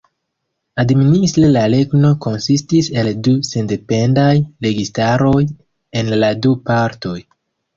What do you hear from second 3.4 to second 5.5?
sendependaj registaroj